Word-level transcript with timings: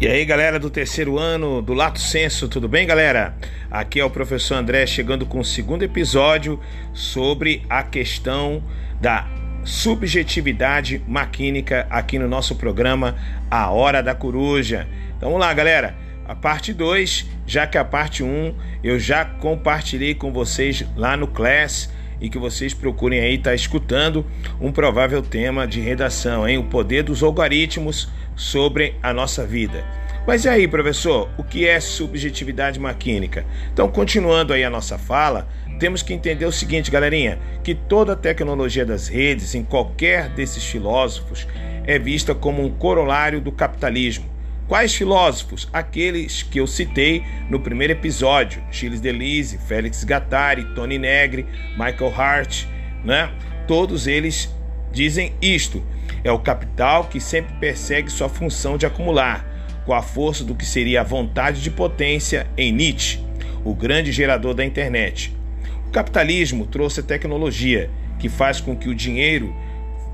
E 0.00 0.08
aí, 0.08 0.24
galera 0.24 0.58
do 0.58 0.70
terceiro 0.70 1.18
ano 1.18 1.60
do 1.60 1.74
Lato 1.74 2.00
Senso, 2.00 2.48
tudo 2.48 2.66
bem, 2.66 2.86
galera? 2.86 3.36
Aqui 3.70 4.00
é 4.00 4.04
o 4.04 4.08
professor 4.08 4.54
André 4.54 4.86
chegando 4.86 5.26
com 5.26 5.40
o 5.40 5.44
segundo 5.44 5.82
episódio 5.82 6.58
sobre 6.94 7.62
a 7.68 7.82
questão 7.82 8.64
da 8.98 9.28
subjetividade 9.62 11.02
maquínica 11.06 11.86
aqui 11.90 12.18
no 12.18 12.26
nosso 12.26 12.56
programa 12.56 13.14
A 13.50 13.70
Hora 13.70 14.02
da 14.02 14.14
Coruja. 14.14 14.88
Então 15.18 15.28
vamos 15.28 15.46
lá, 15.46 15.52
galera. 15.52 15.94
A 16.26 16.34
parte 16.34 16.72
2, 16.72 17.26
já 17.46 17.66
que 17.66 17.76
a 17.76 17.84
parte 17.84 18.22
1 18.22 18.26
um, 18.26 18.54
eu 18.82 18.98
já 18.98 19.26
compartilhei 19.26 20.14
com 20.14 20.32
vocês 20.32 20.82
lá 20.96 21.14
no 21.14 21.26
Class 21.26 21.92
e 22.20 22.28
que 22.28 22.38
vocês 22.38 22.74
procurem 22.74 23.20
aí 23.20 23.34
estar 23.34 23.50
tá 23.50 23.56
escutando 23.56 24.24
um 24.60 24.70
provável 24.70 25.22
tema 25.22 25.66
de 25.66 25.80
redação, 25.80 26.48
hein? 26.48 26.58
O 26.58 26.64
poder 26.64 27.02
dos 27.02 27.22
algoritmos 27.22 28.08
sobre 28.36 28.94
a 29.02 29.12
nossa 29.12 29.46
vida. 29.46 29.84
Mas 30.26 30.44
e 30.44 30.48
aí, 30.48 30.68
professor, 30.68 31.30
o 31.38 31.42
que 31.42 31.66
é 31.66 31.80
subjetividade 31.80 32.78
maquínica? 32.78 33.46
Então, 33.72 33.88
continuando 33.88 34.52
aí 34.52 34.62
a 34.62 34.70
nossa 34.70 34.98
fala, 34.98 35.48
temos 35.78 36.02
que 36.02 36.12
entender 36.12 36.44
o 36.44 36.52
seguinte, 36.52 36.90
galerinha, 36.90 37.38
que 37.64 37.74
toda 37.74 38.12
a 38.12 38.16
tecnologia 38.16 38.84
das 38.84 39.08
redes, 39.08 39.54
em 39.54 39.64
qualquer 39.64 40.28
desses 40.28 40.64
filósofos, 40.64 41.48
é 41.86 41.98
vista 41.98 42.34
como 42.34 42.62
um 42.62 42.70
corolário 42.70 43.40
do 43.40 43.50
capitalismo. 43.50 44.26
Quais 44.70 44.94
filósofos? 44.94 45.68
Aqueles 45.72 46.44
que 46.44 46.60
eu 46.60 46.66
citei 46.68 47.24
no 47.48 47.58
primeiro 47.58 47.92
episódio: 47.92 48.62
Gilles 48.70 49.00
Deleuze, 49.00 49.58
Félix 49.58 50.04
Gattari, 50.04 50.64
Tony 50.76 50.96
Negri, 50.96 51.44
Michael 51.72 52.14
Hart, 52.16 52.66
né? 53.04 53.32
Todos 53.66 54.06
eles 54.06 54.48
dizem 54.92 55.34
isto. 55.42 55.84
É 56.22 56.30
o 56.30 56.38
capital 56.38 57.06
que 57.06 57.18
sempre 57.18 57.52
persegue 57.54 58.12
sua 58.12 58.28
função 58.28 58.78
de 58.78 58.86
acumular, 58.86 59.44
com 59.84 59.92
a 59.92 60.02
força 60.02 60.44
do 60.44 60.54
que 60.54 60.64
seria 60.64 61.00
a 61.00 61.04
vontade 61.04 61.60
de 61.60 61.70
potência 61.72 62.46
em 62.56 62.70
Nietzsche, 62.70 63.18
o 63.64 63.74
grande 63.74 64.12
gerador 64.12 64.54
da 64.54 64.64
internet. 64.64 65.36
O 65.88 65.90
capitalismo 65.90 66.64
trouxe 66.64 67.00
a 67.00 67.02
tecnologia 67.02 67.90
que 68.20 68.28
faz 68.28 68.60
com 68.60 68.76
que 68.76 68.88
o 68.88 68.94
dinheiro 68.94 69.52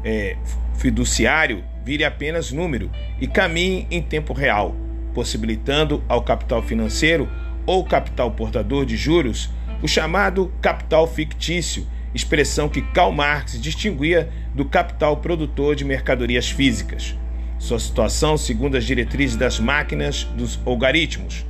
é, 0.03 0.35
fiduciário 0.79 1.63
vire 1.87 2.05
apenas 2.05 2.51
número 2.51 2.91
e 3.21 3.29
caminhe 3.29 3.87
em 3.93 4.03
tempo 4.03 4.33
real, 4.33 4.75
possibilitando 5.15 6.03
ao 6.09 6.21
capital 6.21 6.61
financeiro 6.61 7.31
ou 7.65 7.85
capital 7.85 8.33
portador 8.33 8.85
de 8.85 8.97
juros 8.97 9.49
o 9.81 9.87
chamado 9.87 10.53
capital 10.61 11.07
fictício, 11.07 11.87
expressão 12.13 12.69
que 12.69 12.83
Karl 12.83 13.13
Marx 13.13 13.61
distinguia 13.61 14.29
do 14.53 14.65
capital 14.65 15.19
produtor 15.19 15.77
de 15.77 15.85
mercadorias 15.85 16.51
físicas. 16.51 17.17
Sua 17.57 17.79
situação 17.79 18.37
segundo 18.37 18.77
as 18.77 18.85
diretrizes 18.85 19.37
das 19.37 19.61
máquinas 19.61 20.25
dos 20.25 20.59
algoritmos. 20.67 21.47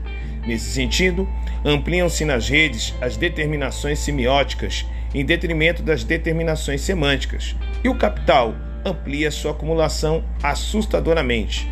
Nesse 0.47 0.71
sentido, 0.71 1.27
ampliam-se 1.65 2.27
nas 2.27 2.47
redes 2.47 2.95
as 3.01 3.17
determinações 3.17 4.01
semióticas 4.01 4.85
em 5.15 5.25
detrimento 5.25 5.83
das 5.83 6.05
determinações 6.05 6.83
semânticas, 6.83 7.57
e 7.83 7.89
o 7.89 7.95
capital 7.95 8.55
amplia 8.87 9.31
sua 9.31 9.51
acumulação 9.51 10.25
assustadoramente. 10.43 11.69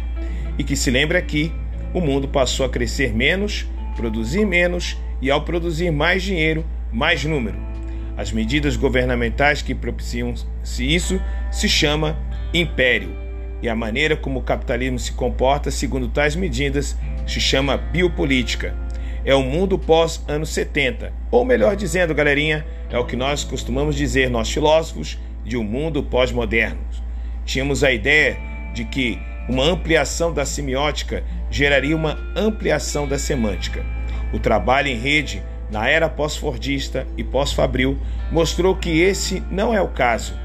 E 0.58 0.64
que 0.64 0.76
se 0.76 0.90
lembra 0.90 1.18
aqui, 1.18 1.52
o 1.92 2.00
mundo 2.00 2.28
passou 2.28 2.66
a 2.66 2.68
crescer 2.68 3.14
menos, 3.14 3.66
produzir 3.96 4.44
menos 4.44 4.96
e, 5.22 5.30
ao 5.30 5.42
produzir 5.42 5.90
mais 5.90 6.22
dinheiro, 6.22 6.64
mais 6.92 7.24
número 7.24 7.74
as 8.16 8.30
medidas 8.30 8.76
governamentais 8.76 9.62
que 9.62 9.74
propiciam-se 9.74 10.94
isso 10.94 11.20
se 11.50 11.68
chama 11.68 12.16
império, 12.52 13.16
e 13.62 13.68
a 13.68 13.74
maneira 13.74 14.16
como 14.16 14.40
o 14.40 14.42
capitalismo 14.42 14.98
se 14.98 15.12
comporta 15.12 15.70
segundo 15.70 16.08
tais 16.08 16.36
medidas 16.36 16.96
se 17.26 17.40
chama 17.40 17.76
biopolítica. 17.76 18.74
É 19.24 19.34
o 19.34 19.42
mundo 19.42 19.78
pós 19.78 20.22
anos 20.28 20.50
70, 20.50 21.12
ou 21.30 21.44
melhor 21.44 21.74
dizendo, 21.74 22.14
galerinha, 22.14 22.64
é 22.90 22.98
o 22.98 23.06
que 23.06 23.16
nós 23.16 23.42
costumamos 23.42 23.96
dizer, 23.96 24.28
nós 24.28 24.50
filósofos, 24.50 25.18
de 25.44 25.56
um 25.56 25.64
mundo 25.64 26.02
pós-moderno. 26.02 26.78
Tínhamos 27.44 27.84
a 27.84 27.92
ideia 27.92 28.38
de 28.72 28.84
que 28.84 29.18
uma 29.48 29.64
ampliação 29.64 30.32
da 30.32 30.46
semiótica 30.46 31.22
geraria 31.50 31.96
uma 31.96 32.18
ampliação 32.36 33.06
da 33.06 33.18
semântica. 33.18 33.84
O 34.32 34.38
trabalho 34.38 34.88
em 34.88 34.98
rede 34.98 35.42
na 35.70 35.88
era 35.88 36.08
pós-fordista 36.08 37.06
e 37.16 37.24
pós-fabril, 37.24 37.98
mostrou 38.30 38.76
que 38.76 39.00
esse 39.00 39.42
não 39.50 39.74
é 39.74 39.80
o 39.80 39.88
caso, 39.88 40.38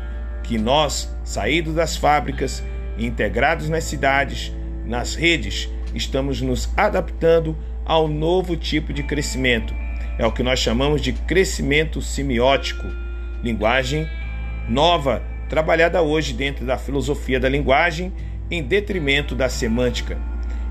que 0.43 0.57
nós, 0.57 1.15
saídos 1.23 1.75
das 1.75 1.95
fábricas 1.95 2.63
integrados 2.97 3.69
nas 3.69 3.83
cidades, 3.83 4.53
nas 4.85 5.15
redes, 5.15 5.69
estamos 5.93 6.41
nos 6.41 6.69
adaptando 6.75 7.55
ao 7.85 8.07
novo 8.07 8.55
tipo 8.55 8.91
de 8.93 9.03
crescimento. 9.03 9.73
É 10.17 10.25
o 10.25 10.31
que 10.31 10.43
nós 10.43 10.59
chamamos 10.59 11.01
de 11.01 11.13
crescimento 11.13 12.01
semiótico, 12.01 12.87
linguagem 13.43 14.07
nova, 14.67 15.21
trabalhada 15.49 16.01
hoje 16.01 16.31
dentro 16.31 16.65
da 16.65 16.77
filosofia 16.77 17.39
da 17.39 17.49
linguagem 17.49 18.13
em 18.49 18.63
detrimento 18.63 19.35
da 19.35 19.49
semântica. 19.49 20.17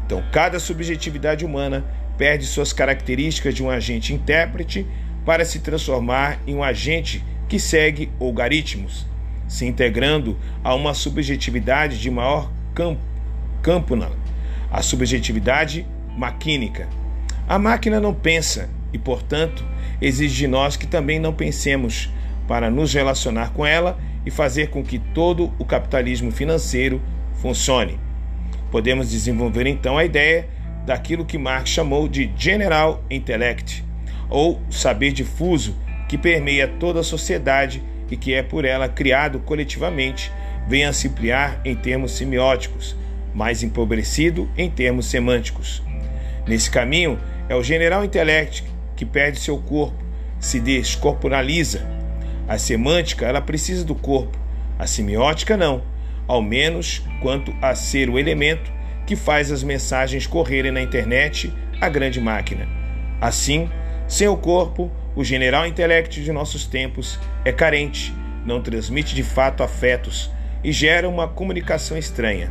Então, 0.07 0.23
cada 0.33 0.59
subjetividade 0.59 1.45
humana 1.45 1.85
perde 2.17 2.47
suas 2.47 2.73
características 2.73 3.55
de 3.55 3.63
um 3.63 3.69
agente 3.69 4.15
intérprete 4.15 4.87
para 5.27 5.45
se 5.45 5.59
transformar 5.59 6.39
em 6.47 6.55
um 6.55 6.63
agente 6.63 7.23
que 7.49 7.59
segue 7.59 8.11
algoritmos, 8.21 9.07
se 9.47 9.67
integrando 9.67 10.39
a 10.63 10.75
uma 10.75 10.95
subjetividade 10.95 12.01
de 12.01 12.11
maior 12.11 12.51
campo, 12.75 13.01
campuna, 13.63 14.11
a 14.71 14.83
subjetividade 14.83 15.87
maquínica. 16.17 16.89
A 17.49 17.59
máquina 17.59 18.01
não 18.01 18.15
pensa 18.15 18.69
e, 18.93 18.99
portanto, 18.99 19.65
exige 20.01 20.37
de 20.37 20.47
nós 20.47 20.77
que 20.77 20.87
também 20.87 21.19
não 21.19 21.33
pensemos 21.33 22.11
para 22.47 22.71
nos 22.71 22.93
relacionar 22.93 23.51
com 23.51 23.65
ela 23.65 23.99
e 24.25 24.31
fazer 24.31 24.69
com 24.69 24.83
que 24.83 24.99
todo 24.99 25.53
o 25.59 25.65
capitalismo 25.65 26.31
financeiro 26.31 27.01
funcione. 27.35 27.99
Podemos 28.71 29.11
desenvolver 29.11 29.67
então 29.67 29.97
a 29.97 30.05
ideia 30.05 30.49
daquilo 30.85 31.25
que 31.25 31.39
Marx 31.39 31.71
chamou 31.71 32.09
de 32.09 32.31
General 32.37 33.03
Intellect, 33.11 33.85
ou 34.29 34.61
saber 34.71 35.13
difuso 35.13 35.75
que 36.09 36.17
permeia 36.17 36.67
toda 36.67 37.01
a 37.01 37.05
sociedade 37.05 37.83
e 38.11 38.17
que 38.17 38.33
é 38.33 38.43
por 38.43 38.65
ela 38.65 38.89
criado 38.89 39.39
coletivamente, 39.41 40.33
venha 40.67 40.93
se 40.93 41.09
ampliar 41.09 41.61
em 41.65 41.75
termos 41.75 42.13
semióticos, 42.13 42.97
mais 43.35 43.63
empobrecido 43.63 44.49
em 44.57 44.71
termos 44.71 45.07
semânticos. 45.07 45.83
Nesse 46.47 46.71
caminho, 46.71 47.19
é 47.49 47.55
o 47.55 47.63
General 47.63 48.05
Intellect 48.05 48.65
que 48.97 49.05
perde 49.05 49.39
seu 49.39 49.59
corpo, 49.59 50.03
se 50.41 50.59
descorporaliza. 50.59 51.98
A 52.49 52.57
semântica, 52.57 53.27
ela 53.27 53.43
precisa 53.43 53.85
do 53.85 53.95
corpo, 53.95 54.39
a 54.79 54.87
semiótica 54.87 55.55
não, 55.55 55.83
ao 56.27 56.41
menos 56.41 57.03
quanto 57.21 57.55
a 57.61 57.75
ser 57.75 58.09
o 58.09 58.19
elemento 58.19 58.73
que 59.07 59.15
faz 59.15 59.53
as 59.53 59.63
mensagens 59.63 60.27
correrem 60.27 60.73
na 60.73 60.81
internet 60.81 61.53
a 61.79 61.89
grande 61.91 62.19
máquina. 62.21 62.67
Assim, 63.21 63.69
sem 64.07 64.29
o 64.29 64.37
corpo, 64.37 64.91
o 65.15 65.23
general 65.23 65.67
intelecto 65.67 66.21
de 66.21 66.33
nossos 66.33 66.65
tempos 66.65 67.21
é 67.45 67.53
carente, 67.53 68.15
não 68.47 68.63
transmite 68.63 69.15
de 69.15 69.23
fato 69.23 69.63
afetos 69.63 70.31
e 70.65 70.73
gera 70.73 71.09
uma 71.09 71.29
comunicação 71.29 71.99
estranha. 71.99 72.51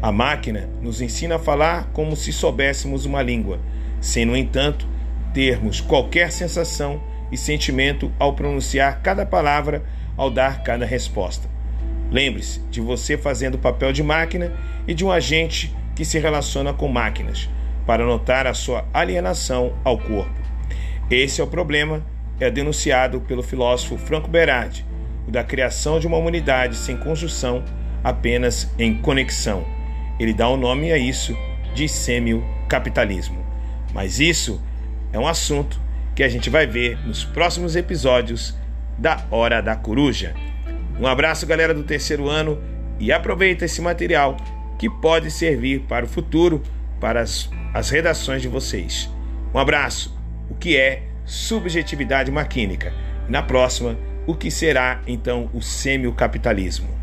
A 0.00 0.12
máquina 0.12 0.68
nos 0.80 1.00
ensina 1.00 1.36
a 1.36 1.40
falar 1.40 1.90
como 1.92 2.14
se 2.14 2.32
soubéssemos 2.32 3.04
uma 3.06 3.22
língua, 3.22 3.58
sem, 4.00 4.24
no 4.24 4.36
entanto, 4.36 4.86
termos 5.34 5.80
qualquer 5.80 6.30
sensação 6.30 7.02
e 7.32 7.36
sentimento 7.38 8.12
ao 8.18 8.34
pronunciar 8.34 9.00
cada 9.02 9.24
palavra, 9.24 9.82
ao 10.16 10.30
dar 10.30 10.62
cada 10.62 10.84
resposta. 10.84 11.48
Lembre-se 12.10 12.60
de 12.70 12.80
você 12.80 13.16
fazendo 13.16 13.54
o 13.54 13.58
papel 13.58 13.90
de 13.90 14.02
máquina 14.02 14.52
e 14.86 14.92
de 14.92 15.02
um 15.02 15.10
agente 15.10 15.74
que 15.96 16.04
se 16.04 16.18
relaciona 16.18 16.74
com 16.74 16.86
máquinas, 16.86 17.48
para 17.86 18.04
notar 18.04 18.46
a 18.46 18.52
sua 18.52 18.84
alienação 18.92 19.72
ao 19.82 19.98
corpo. 19.98 20.40
Esse 21.10 21.40
é 21.40 21.44
o 21.44 21.46
problema, 21.46 22.04
é 22.38 22.50
denunciado 22.50 23.20
pelo 23.22 23.42
filósofo 23.42 23.96
Franco 23.96 24.28
Berardi, 24.28 24.84
o 25.26 25.30
da 25.30 25.42
criação 25.42 25.98
de 25.98 26.06
uma 26.06 26.18
humanidade 26.18 26.76
sem 26.76 26.96
conjunção, 26.96 27.64
apenas 28.04 28.70
em 28.78 28.94
conexão. 28.94 29.64
Ele 30.18 30.34
dá 30.34 30.48
o 30.48 30.54
um 30.54 30.58
nome 30.58 30.92
a 30.92 30.98
isso 30.98 31.36
de 31.74 31.88
semio-capitalismo. 31.88 33.42
Mas 33.94 34.20
isso 34.20 34.60
é 35.12 35.18
um 35.18 35.26
assunto 35.26 35.80
que 36.14 36.22
a 36.22 36.28
gente 36.28 36.50
vai 36.50 36.66
ver 36.66 36.98
nos 37.06 37.24
próximos 37.24 37.76
episódios 37.76 38.56
da 38.98 39.24
Hora 39.30 39.60
da 39.60 39.74
Coruja. 39.74 40.34
Um 40.98 41.06
abraço, 41.06 41.46
galera 41.46 41.72
do 41.72 41.82
terceiro 41.82 42.28
ano, 42.28 42.62
e 42.98 43.10
aproveita 43.10 43.64
esse 43.64 43.80
material 43.80 44.36
que 44.78 44.88
pode 44.88 45.30
servir 45.30 45.80
para 45.82 46.04
o 46.04 46.08
futuro, 46.08 46.62
para 47.00 47.20
as, 47.20 47.50
as 47.72 47.90
redações 47.90 48.42
de 48.42 48.48
vocês. 48.48 49.10
Um 49.54 49.58
abraço. 49.58 50.16
O 50.48 50.54
que 50.54 50.76
é 50.76 51.02
subjetividade 51.24 52.30
maquínica? 52.30 52.92
Na 53.28 53.42
próxima, 53.42 53.96
o 54.26 54.34
que 54.34 54.50
será 54.50 55.00
então 55.06 55.50
o 55.52 55.60
semio-capitalismo? 55.60 57.01